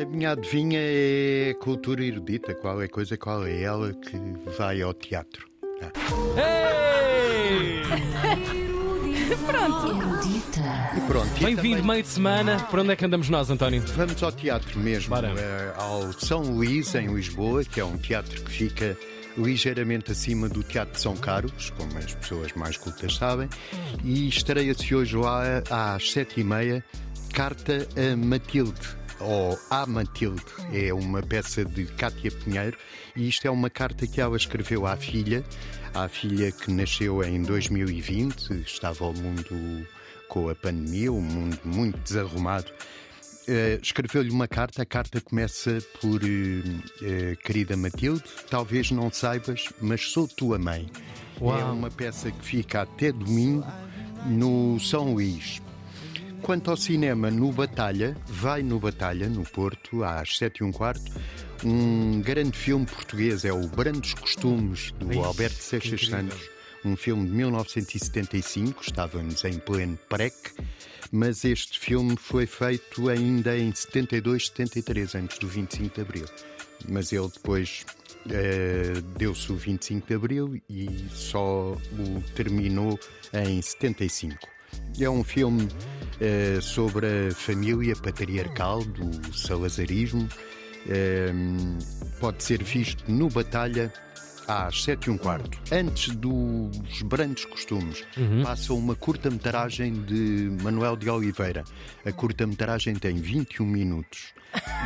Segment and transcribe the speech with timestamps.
[0.00, 2.54] A minha adivinha é cultura erudita.
[2.54, 4.16] Qual é a coisa, qual é ela que
[4.58, 5.48] vai ao teatro?
[5.82, 5.92] Ah.
[6.40, 7.82] Ei!
[10.96, 11.30] E pronto.
[11.36, 12.58] e Bem-vindo, também meio de semana.
[12.70, 13.82] Por onde é que andamos nós, António?
[13.94, 15.32] Vamos ao teatro mesmo, Bora.
[15.36, 18.96] eh, ao São Luís, em Lisboa, que é um teatro que fica
[19.36, 23.48] ligeiramente acima do Teatro de São Carlos, como as pessoas mais cultas sabem,
[24.04, 26.82] e estreia-se hoje lá às sete e meia,
[27.32, 28.96] Carta a Matilde.
[29.20, 30.42] Ou A Matilde,
[30.72, 32.76] é uma peça de Cátia Pinheiro,
[33.14, 35.44] e isto é uma carta que ela escreveu à filha,
[35.94, 39.86] à filha que nasceu em 2020, estava ao mundo
[40.28, 42.70] com a pandemia, um mundo muito desarrumado.
[43.48, 46.62] Eh, Escreveu-lhe uma carta, a carta começa por eh,
[47.02, 50.90] eh, Querida Matilde, talvez não saibas, mas sou tua mãe.
[51.40, 51.58] Uau.
[51.58, 53.66] É uma peça que fica até domingo
[54.26, 55.62] no São Luís.
[56.42, 61.10] Quanto ao cinema, no Batalha, vai no Batalha, no Porto, às sete e um quarto,
[61.64, 66.06] um grande filme português, é o Brandos Costumes, do Ixi, Alberto Seixas.
[66.06, 66.50] Santos.
[66.84, 70.36] Um filme de 1975, estávamos em pleno PREC,
[71.10, 76.26] mas este filme foi feito ainda em 72, 73, antes do 25 de Abril.
[76.88, 77.84] Mas ele depois
[78.30, 82.98] eh, deu-se o 25 de Abril e só o terminou
[83.32, 84.36] em 75.
[85.00, 85.68] É um filme
[86.20, 90.28] eh, sobre a família patriarcal do salazarismo.
[90.88, 91.32] Eh,
[92.20, 93.92] pode ser visto no Batalha
[94.46, 95.58] às 7 e um quarto.
[95.72, 98.04] Antes dos brandos costumes,
[98.42, 101.64] passa uma curta-metragem de Manuel de Oliveira.
[102.04, 104.32] A curta-metragem tem 21 minutos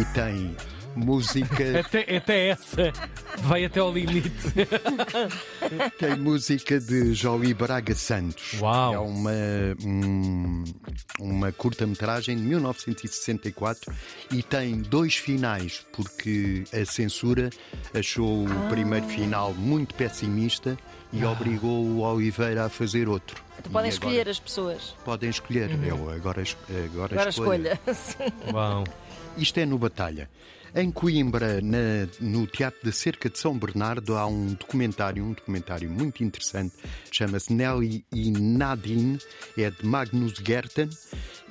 [0.00, 0.56] e tem
[0.96, 2.92] música, Até, até essa
[3.38, 4.30] vai até ao limite.
[5.98, 8.60] tem música de Jolie Braga Santos.
[8.60, 8.94] Uau.
[8.94, 9.30] É uma,
[9.84, 10.64] um-
[11.18, 13.92] uma curta-metragem de 1964
[14.30, 17.50] e tem dois finais, porque a censura
[17.94, 20.76] achou o primeiro final muito pessimista
[21.12, 23.42] e obrigou o Oliveira a fazer outro.
[23.58, 24.96] Então podem escolher agora as pessoas.
[25.04, 25.70] Podem escolher.
[25.84, 26.42] Eu agora,
[26.84, 27.68] agora, Agora escolho.
[27.86, 28.84] escolha.
[29.36, 30.28] Isto é no Batalha.
[30.74, 35.90] Em Coimbra, na- no Teatro da Cerca de São Bernardo, há um documentário, um documentário
[35.90, 36.72] muito interessante,
[37.10, 39.18] chama-se Nelly e Nadine,
[39.58, 40.88] é de Magnus Gerten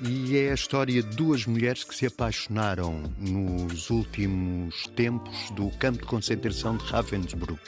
[0.03, 5.99] e é a história de duas mulheres que se apaixonaram nos últimos tempos do campo
[5.99, 7.61] de concentração de Ravensbrück.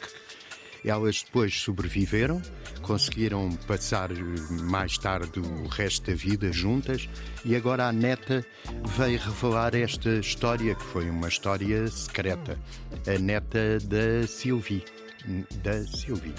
[0.85, 2.41] Elas depois sobreviveram,
[2.81, 4.15] conseguiram passar eh,
[4.61, 7.09] mais tarde o resto da vida juntas
[7.45, 8.45] e agora a neta
[8.97, 12.59] veio revelar esta história, que foi uma história secreta.
[13.07, 14.83] A neta da Sylvie.
[15.63, 16.33] Da Sylvie.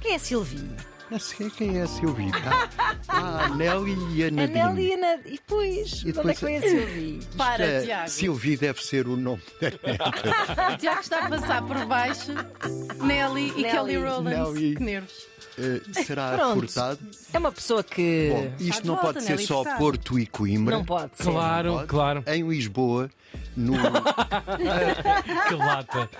[0.00, 0.95] Quem é a Silvi?
[1.10, 2.30] Não sei quem é a Sylvie.
[2.32, 2.68] tá?
[3.08, 4.58] Ah, a Nelly e a A Nadine.
[4.58, 5.20] Nelly e a Nad...
[5.26, 7.20] E depois, E de onde é depois- que foi a Silvi?
[7.38, 8.10] Para, É, Tiago.
[8.10, 10.72] Sylvie deve ser o nome da neta.
[10.74, 12.32] O Tiago está a passar por baixo.
[13.02, 13.70] Nelly e Nelly.
[13.70, 14.36] Kelly Rowland.
[14.36, 14.74] Nelly.
[14.76, 15.26] Que nervos.
[15.58, 16.54] Eh, será Pronto.
[16.60, 16.98] furtado?
[17.32, 18.28] É uma pessoa que.
[18.30, 19.64] Bom, isto não volta, pode ser Nelly só.
[19.78, 20.76] Porto e Coimbra.
[20.76, 21.22] Não pode ser.
[21.22, 21.86] Claro, Pode.
[21.86, 22.24] claro.
[22.26, 23.08] Em Lisboa,
[23.56, 23.74] no,
[25.48, 26.10] Que lata.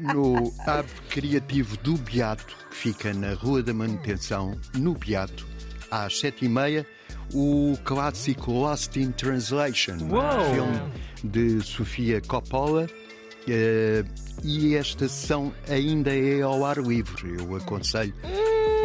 [0.00, 5.46] no Hub Criativo do Beato, que fica na Rua da Manutenção, no Beato,
[5.90, 6.86] às sete e meia,
[7.32, 10.80] o clássico Lost in Translation, um filme
[11.24, 12.86] de Sofia Coppola.
[13.48, 14.04] eh,
[14.42, 17.36] e esta sessão ainda é ao ar livre.
[17.38, 18.14] Eu aconselho.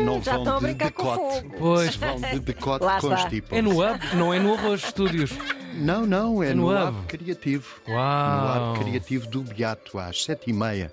[0.04, 1.46] não Hum, já vão de decote.
[1.58, 1.96] Pois.
[1.96, 3.30] Vão de decote com está.
[3.30, 3.56] tipo.
[3.56, 5.32] É no Hub, não é no Arroz Studios.
[5.76, 6.98] Não, não, é É no no, Hub.
[7.00, 7.68] Hub Criativo.
[7.88, 8.66] Uau.
[8.66, 10.92] No Hub Criativo do Beato, às sete e meia.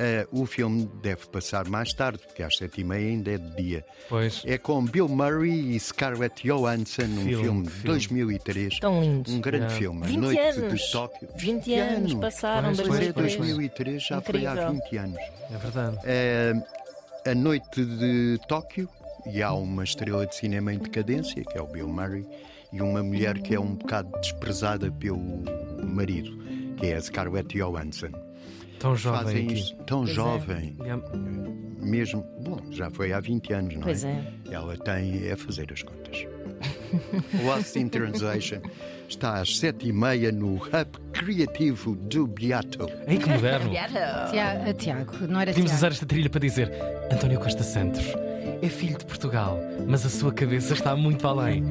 [0.00, 3.56] Eh, o filme deve passar mais tarde, porque às sete e meia ainda é de
[3.56, 3.84] dia.
[4.08, 4.42] Pois.
[4.46, 7.86] É com Bill Murray e Scarlett Johansson, um Filme, filme, de filme.
[7.86, 8.78] 2003.
[8.78, 9.32] Tão lindos.
[9.34, 9.78] Um grande Yeah.
[9.78, 10.80] filme, A 20 Noite anos.
[10.82, 11.28] de Tóquio.
[11.36, 13.36] 20 anos passaram, Pois, Pois é, 2003.
[13.36, 14.72] 2003 já foi há Incrível.
[14.72, 15.18] 20 anos.
[15.50, 15.98] É verdade.
[16.04, 16.52] Eh,
[17.26, 18.88] a Noite de Tóquio,
[19.26, 22.26] e há uma estrela de cinema em decadência, que é o Bill Murray,
[22.72, 25.42] e uma mulher que é um bocado desprezada pelo
[25.84, 26.36] marido,
[26.76, 28.10] que é a Scarlett Johansson.
[28.78, 29.54] Tão jovem Fazem aqui.
[29.54, 30.14] isto tão Pois é.
[30.14, 31.02] jovem, Yeah.
[31.80, 32.22] mesmo.
[32.40, 34.10] Bom, já foi há 20 anos, não Pois é?
[34.10, 34.54] é.
[34.54, 36.26] Ela tem é fazer as contas.
[37.44, 38.60] Lost in Translation
[39.08, 42.88] está às sete e meia no Hub Criativo do Beato.
[43.06, 43.70] Ei, que moderno.
[44.78, 46.70] Tiago, não era Podíamos usar esta trilha para dizer
[47.12, 48.04] António Costa Santos
[48.60, 51.64] é filho de Portugal, mas a sua cabeça está muito além.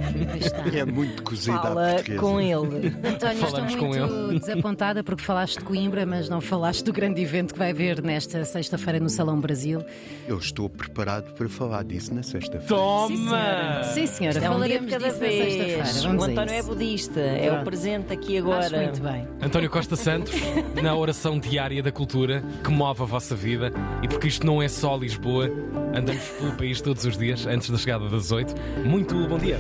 [0.74, 2.20] É muito cozida à Fala portuguesa.
[2.22, 2.88] com ele.
[3.04, 7.22] António, Falamos estou com muito desapontada porque falaste de Coimbra, mas não falaste do grande
[7.22, 9.84] evento que vai haver nesta sexta-feira no Salão Brasil.
[10.28, 12.68] Eu estou preparado para falar disso na sexta-feira.
[12.68, 13.84] Toma!
[13.84, 15.84] Sim, senhora, É um falaremos de cada disso na sexta-feira.
[15.84, 16.06] vez.
[16.06, 18.82] O António é budista, é o presente aqui Acho agora.
[18.84, 19.28] muito bem.
[19.42, 20.34] António Costa Santos,
[20.82, 24.68] na oração diária da cultura que move a vossa vida e porque isto não é
[24.68, 25.50] só Lisboa,
[25.96, 28.54] andamos pelo país todos os dias antes da chegada das 8.
[28.86, 29.60] Muito bom dia.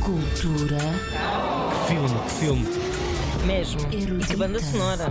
[0.00, 0.78] Cultura
[1.70, 2.68] Que filme, que filme.
[3.46, 3.80] Mesmo.
[3.92, 5.06] E que banda sonora.